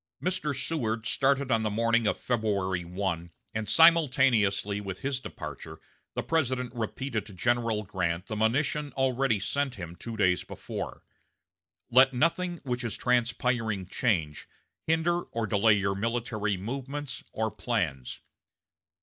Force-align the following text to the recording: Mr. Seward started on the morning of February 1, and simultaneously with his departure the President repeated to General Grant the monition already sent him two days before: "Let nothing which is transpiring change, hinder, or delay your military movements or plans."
Mr. 0.19 0.51
Seward 0.59 1.05
started 1.05 1.51
on 1.51 1.61
the 1.61 1.69
morning 1.69 2.07
of 2.07 2.19
February 2.19 2.83
1, 2.83 3.29
and 3.53 3.69
simultaneously 3.69 4.81
with 4.81 5.01
his 5.01 5.19
departure 5.19 5.79
the 6.15 6.23
President 6.23 6.73
repeated 6.73 7.23
to 7.23 7.33
General 7.35 7.83
Grant 7.83 8.25
the 8.25 8.35
monition 8.35 8.91
already 8.93 9.37
sent 9.37 9.75
him 9.75 9.95
two 9.95 10.17
days 10.17 10.43
before: 10.43 11.03
"Let 11.91 12.15
nothing 12.15 12.61
which 12.63 12.83
is 12.83 12.97
transpiring 12.97 13.85
change, 13.85 14.49
hinder, 14.87 15.21
or 15.21 15.45
delay 15.45 15.73
your 15.73 15.93
military 15.93 16.57
movements 16.57 17.23
or 17.31 17.51
plans." 17.51 18.21